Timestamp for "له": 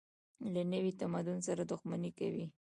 0.53-0.61